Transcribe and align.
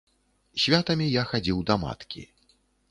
Святамі 0.63 1.11
я 1.21 1.27
хадзіў 1.33 1.63
да 1.71 1.81
маткі. 1.87 2.29